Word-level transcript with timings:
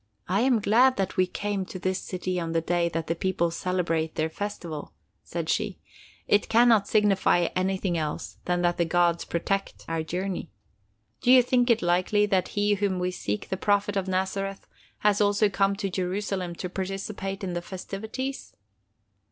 "I 0.27 0.41
am 0.41 0.59
glad 0.61 0.97
that 0.97 1.15
we 1.15 1.27
came 1.27 1.63
to 1.65 1.77
this 1.77 1.99
city 1.99 2.39
on 2.39 2.53
the 2.53 2.59
day 2.61 2.89
that 2.89 3.05
the 3.05 3.13
people 3.13 3.51
celebrate 3.51 4.15
their 4.15 4.31
festival," 4.31 4.93
said 5.23 5.47
she. 5.47 5.77
"It 6.27 6.49
can 6.49 6.67
not 6.67 6.87
signify 6.87 7.49
anything 7.55 7.99
else 7.99 8.37
than 8.45 8.63
that 8.63 8.77
the 8.77 8.85
gods 8.85 9.25
protect 9.25 9.85
our 9.87 10.01
journey. 10.01 10.49
Do 11.21 11.31
you 11.31 11.43
think 11.43 11.69
it 11.69 11.83
likely 11.83 12.25
that 12.25 12.47
he 12.57 12.73
whom 12.73 12.97
we 12.97 13.11
seek, 13.11 13.49
the 13.49 13.57
Prophet 13.57 13.95
of 13.95 14.07
Nazareth, 14.07 14.65
has 15.01 15.21
also 15.21 15.49
come 15.49 15.75
to 15.75 15.87
Jerusalem 15.87 16.55
to 16.55 16.67
participate 16.67 17.43
in 17.43 17.53
the 17.53 17.61
festivities?" 17.61 18.55